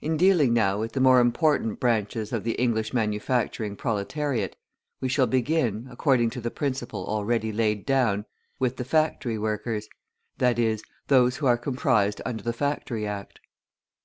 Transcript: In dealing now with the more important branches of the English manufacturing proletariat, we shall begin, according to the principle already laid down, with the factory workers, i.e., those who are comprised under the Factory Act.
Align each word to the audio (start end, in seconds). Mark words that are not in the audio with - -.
In 0.00 0.16
dealing 0.16 0.52
now 0.52 0.80
with 0.80 0.94
the 0.94 1.00
more 1.00 1.20
important 1.20 1.78
branches 1.78 2.32
of 2.32 2.42
the 2.42 2.54
English 2.54 2.92
manufacturing 2.92 3.76
proletariat, 3.76 4.56
we 5.00 5.08
shall 5.08 5.28
begin, 5.28 5.86
according 5.92 6.30
to 6.30 6.40
the 6.40 6.50
principle 6.50 7.06
already 7.06 7.52
laid 7.52 7.86
down, 7.86 8.24
with 8.58 8.78
the 8.78 8.84
factory 8.84 9.38
workers, 9.38 9.88
i.e., 10.40 10.78
those 11.06 11.36
who 11.36 11.46
are 11.46 11.56
comprised 11.56 12.20
under 12.26 12.42
the 12.42 12.52
Factory 12.52 13.06
Act. 13.06 13.38